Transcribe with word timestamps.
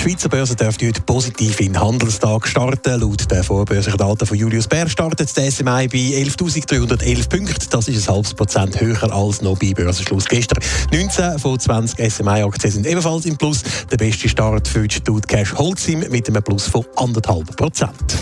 Die 0.00 0.08
Schweizer 0.08 0.30
Börse 0.30 0.56
dürfte 0.56 0.88
heute 0.88 1.02
positiv 1.02 1.60
in 1.60 1.74
den 1.74 1.82
Handelstag 1.82 2.48
starten. 2.48 3.02
Laut 3.02 3.30
den 3.30 3.44
vorbörslichen 3.44 3.98
Daten 3.98 4.24
von 4.24 4.34
Julius 4.34 4.66
Bär 4.66 4.88
startet 4.88 5.36
der 5.36 5.50
SMI 5.50 5.88
bei 5.88 5.98
11.311 6.22 7.28
Punkten. 7.28 7.66
Das 7.68 7.86
ist 7.86 8.08
ein 8.08 8.14
halbes 8.14 8.32
Prozent 8.32 8.80
höher 8.80 9.12
als 9.12 9.42
noch 9.42 9.58
bei 9.58 9.74
Börsenschluss 9.74 10.24
gestern. 10.24 10.60
19 10.90 11.38
von 11.38 11.60
20 11.60 12.12
SMI-Aktien 12.12 12.72
sind 12.72 12.86
ebenfalls 12.86 13.26
im 13.26 13.36
Plus. 13.36 13.62
Der 13.90 13.98
beste 13.98 14.26
Start 14.26 14.66
für 14.68 14.88
die 14.88 14.94
Stud 14.94 15.28
Cash 15.28 15.52
Holcim 15.52 15.98
mit 16.08 16.26
einem 16.30 16.42
Plus 16.42 16.66
von 16.66 16.82
1,5 16.96 17.56
Prozent. 17.56 18.16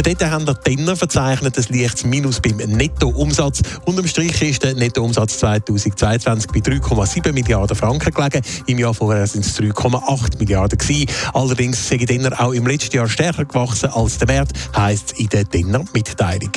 Der 0.00 0.14
Detailhändler 0.14 0.54
Denner 0.54 0.96
verzeichnet 0.96 1.58
ein 1.58 1.78
leichtes 1.78 2.06
Minus 2.06 2.40
beim 2.40 2.56
Nettoumsatz. 2.56 3.60
Unterm 3.84 4.06
Strich 4.06 4.40
ist 4.40 4.62
der 4.62 4.72
Nettoumsatz 4.72 5.40
2022 5.40 6.50
bei 6.50 6.60
3,7 6.60 7.30
Milliarden 7.32 7.76
Franken 7.76 8.10
gelegen. 8.10 8.40
Im 8.66 8.78
Jahr 8.78 8.94
vorher 8.94 9.26
sind 9.26 9.44
es 9.44 9.60
3,8 9.60 10.38
Milliarden 10.38 10.78
gewesen. 10.78 11.06
Allerdings 11.34 11.86
sei 11.86 11.98
Denner 11.98 12.40
auch 12.40 12.52
im 12.52 12.66
letzten 12.66 12.96
Jahr 12.96 13.10
stärker 13.10 13.44
gewachsen 13.44 13.90
als 13.90 14.16
der 14.16 14.28
Wert, 14.28 14.52
heisst 14.74 15.12
es 15.12 15.18
in 15.18 15.28
der 15.28 15.44
Denner 15.44 15.84
Mitteilung. 15.92 16.52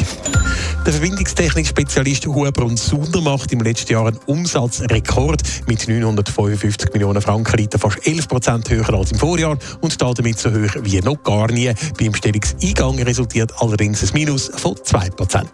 Der 0.86 0.94
Verbindungstechnik-Spezialist 0.94 2.26
Huber 2.28 2.64
und 2.64 2.80
Sunder 2.80 3.20
macht 3.20 3.52
im 3.52 3.60
letzten 3.60 3.92
Jahr 3.92 4.08
einen 4.08 4.20
Umsatzrekord. 4.26 5.42
Mit 5.68 5.86
955 5.86 6.94
Millionen 6.94 7.22
Franken 7.22 7.58
liegt 7.58 7.78
fast 7.78 8.06
11 8.08 8.28
Prozent 8.30 8.70
höher 8.70 8.94
als 8.94 9.12
im 9.12 9.18
Vorjahr 9.18 9.58
und 9.82 10.02
damit 10.02 10.40
so 10.40 10.50
hoch 10.50 10.76
wie 10.82 11.00
noch 11.00 11.22
gar 11.24 11.52
nie. 11.52 11.74
Beim 12.00 12.12
Bestellungseingang 12.12 13.02
resultiert 13.02 13.33
allerdings 13.58 14.04
ein 14.04 14.10
Minus 14.14 14.52
von 14.56 14.76
2 14.82 15.10
Prozent. 15.12 15.52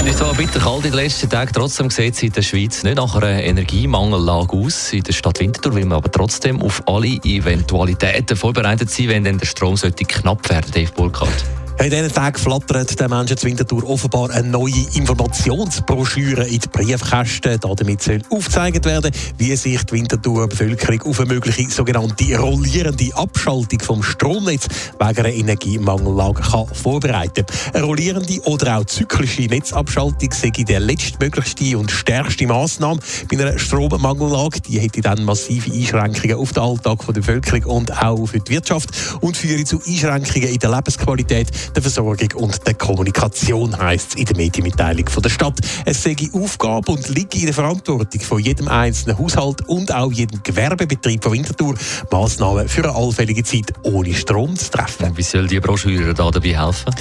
Es 0.00 0.08
ist 0.08 0.18
zwar 0.18 0.34
bitter 0.34 0.58
kalt 0.58 0.84
in 0.84 0.90
den 0.90 0.94
letzten 0.94 1.30
Tagen, 1.30 1.52
trotzdem 1.54 1.88
sieht 1.88 2.14
es 2.14 2.22
in 2.22 2.32
der 2.32 2.42
Schweiz 2.42 2.82
nicht 2.82 2.96
nach 2.96 3.14
einer 3.14 3.42
Energiemangellage 3.42 4.56
aus. 4.56 4.92
In 4.92 5.04
der 5.04 5.12
Stadt 5.12 5.38
Winterthur 5.38 5.74
will 5.74 5.84
man 5.84 5.98
aber 5.98 6.10
trotzdem 6.10 6.60
auf 6.60 6.82
alle 6.86 7.20
Eventualitäten 7.22 8.36
vorbereitet 8.36 8.90
sein, 8.90 9.08
wenn 9.08 9.24
dann 9.24 9.38
der 9.38 9.46
Strom 9.46 9.76
sollte 9.76 10.04
knapp 10.04 10.48
werden, 10.50 10.72
Dave 10.72 10.90
Burkhardt. 10.92 11.61
In 11.82 11.90
diesen 11.90 12.12
Tagen 12.12 12.38
flattert 12.38 13.00
den 13.00 13.10
Menschen 13.10 13.36
zu 13.36 13.44
Winterthur 13.44 13.82
offenbar 13.90 14.30
eine 14.30 14.46
neue 14.46 14.86
Informationsbroschüre 14.94 16.46
in 16.46 16.60
die 16.60 16.68
Briefkästen. 16.68 17.58
Damit 17.58 18.00
soll 18.00 18.20
aufgezeigt 18.30 18.84
werden, 18.84 19.10
wie 19.36 19.56
sich 19.56 19.82
die 19.82 19.92
Winterthur 19.94 20.46
Bevölkerung 20.46 21.02
auf 21.02 21.18
eine 21.18 21.34
mögliche 21.34 21.68
sogenannte 21.68 22.38
rollierende 22.38 23.12
Abschaltung 23.16 23.80
vom 23.80 24.00
Stromnetz 24.04 24.68
wegen 24.96 25.18
einer 25.18 25.32
Energiemangellage 25.34 26.42
kann 26.42 26.68
vorbereiten 26.72 27.46
kann. 27.46 27.74
Eine 27.74 27.82
rollierende 27.82 28.40
oder 28.42 28.78
auch 28.78 28.84
zyklische 28.84 29.42
Netzabschaltung 29.42 30.30
sei 30.30 30.50
die 30.50 30.62
letztmöglichste 30.62 31.76
und 31.76 31.90
stärkste 31.90 32.46
Massnahme 32.46 33.00
bei 33.28 33.40
einer 33.40 33.58
Strommangellage. 33.58 34.60
Die 34.68 34.78
hätte 34.78 35.00
dann 35.00 35.24
massive 35.24 35.72
Einschränkungen 35.72 36.36
auf 36.36 36.52
den 36.52 36.62
Alltag 36.62 37.06
der 37.06 37.12
Bevölkerung 37.14 37.64
und 37.64 38.02
auch 38.04 38.24
für 38.26 38.38
die 38.38 38.52
Wirtschaft 38.52 38.90
und 39.20 39.36
führe 39.36 39.64
zu 39.64 39.80
Einschränkungen 39.84 40.48
in 40.48 40.58
der 40.60 40.70
Lebensqualität 40.70 41.48
der 41.74 41.82
Versorgung 41.82 42.28
und 42.34 42.66
der 42.66 42.74
Kommunikation, 42.74 43.78
heisst 43.78 44.10
es 44.10 44.16
in 44.16 44.24
der 44.26 44.36
Medienmitteilung 44.36 45.08
von 45.08 45.22
der 45.22 45.30
Stadt. 45.30 45.58
Es 45.84 46.02
sei 46.02 46.16
Aufgabe 46.32 46.92
und 46.92 47.08
liege 47.08 47.38
in 47.38 47.46
der 47.46 47.54
Verantwortung 47.54 48.20
von 48.20 48.38
jedem 48.38 48.68
einzelnen 48.68 49.18
Haushalt 49.18 49.66
und 49.68 49.92
auch 49.94 50.12
jedem 50.12 50.42
Gewerbebetrieb 50.42 51.22
von 51.22 51.32
Winterthur, 51.32 51.74
Massnahmen 52.10 52.68
für 52.68 52.84
eine 52.84 52.94
allfällige 52.94 53.42
Zeit 53.44 53.72
ohne 53.82 54.14
Strom 54.14 54.56
zu 54.56 54.70
treffen. 54.70 55.16
Wie 55.16 55.22
soll 55.22 55.46
die 55.46 55.60
Broschüre 55.60 56.14
da 56.14 56.30
dabei 56.30 56.58
helfen? 56.58 56.94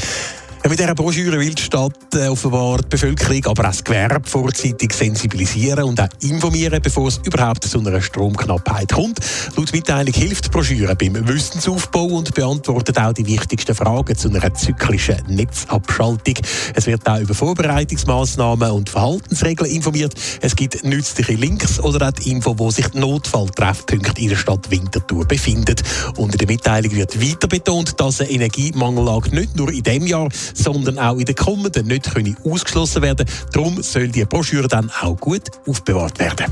Mit 0.69 0.79
dieser 0.79 0.93
Broschüre 0.93 1.39
will 1.39 1.55
die 1.55 1.61
Stadt 1.61 1.97
äh, 2.13 2.27
offenbar 2.27 2.77
die 2.77 2.89
Bevölkerung, 2.89 3.45
aber 3.47 3.63
auch 3.63 3.67
das 3.69 3.83
Gewerbe 3.83 4.29
vorzeitig 4.29 4.93
sensibilisieren 4.93 5.83
und 5.83 5.99
auch 5.99 6.07
informieren, 6.21 6.79
bevor 6.83 7.07
es 7.07 7.19
überhaupt 7.25 7.63
zu 7.63 7.79
einer 7.79 7.99
Stromknappheit 7.99 8.93
kommt. 8.93 9.19
Laut 9.57 9.73
Mitteilung 9.73 10.13
hilft 10.13 10.45
die 10.45 10.49
Broschüre 10.49 10.95
beim 10.95 11.27
Wissensaufbau 11.27 12.05
und 12.05 12.35
beantwortet 12.35 12.99
auch 12.99 13.11
die 13.11 13.25
wichtigsten 13.25 13.73
Fragen 13.73 14.15
zu 14.15 14.29
einer 14.29 14.53
zyklischen 14.53 15.17
Netzabschaltung. 15.27 16.35
Es 16.75 16.85
wird 16.85 17.09
auch 17.09 17.19
über 17.19 17.33
Vorbereitungsmaßnahmen 17.33 18.69
und 18.69 18.87
Verhaltensregeln 18.87 19.71
informiert. 19.71 20.13
Es 20.41 20.55
gibt 20.55 20.83
nützliche 20.83 21.33
Links 21.33 21.79
oder 21.79 22.07
auch 22.07 22.11
die 22.11 22.29
Info, 22.29 22.57
wo 22.59 22.69
sich 22.69 22.87
die 22.89 22.99
Notfalltreffpunkte 22.99 24.21
in 24.21 24.29
der 24.29 24.35
Stadt 24.35 24.69
Winterthur 24.69 25.25
befinden. 25.25 25.75
Und 26.17 26.33
in 26.33 26.37
der 26.37 26.47
Mitteilung 26.47 26.91
wird 26.91 27.19
weiter 27.19 27.47
betont, 27.47 27.99
dass 27.99 28.21
eine 28.21 28.29
Energiemangellage 28.29 29.33
nicht 29.33 29.55
nur 29.55 29.71
in 29.71 29.81
diesem 29.81 30.05
Jahr, 30.05 30.29
sondern 30.53 30.99
auch 30.99 31.17
in 31.17 31.25
den 31.25 31.35
kommenden 31.35 31.87
nicht 31.87 32.13
können 32.13 32.37
ausgeschlossen 32.43 33.01
werden. 33.01 33.25
Darum 33.53 33.81
soll 33.81 34.07
die 34.07 34.25
Broschüre 34.25 34.67
dann 34.67 34.91
auch 35.01 35.15
gut 35.17 35.43
aufbewahrt 35.67 36.19
werden. 36.19 36.47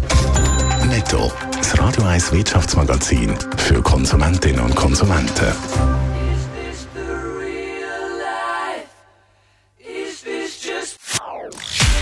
Netto. 0.87 1.31
Das 1.57 1.77
Radio 1.79 2.03
1 2.03 2.31
Wirtschaftsmagazin 2.31 3.35
für 3.57 3.81
Konsumentinnen 3.81 4.59
und 4.61 4.75
Konsumenten. 4.75 5.53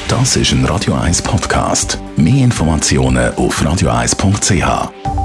Das 0.08 0.36
ist 0.38 0.52
ein 0.54 0.64
Radio 0.66 0.94
1 0.94 1.22
Podcast. 1.22 2.00
Mehr 2.16 2.46
Informationen 2.46 3.36
auf 3.36 3.62
radio1.ch. 3.62 5.17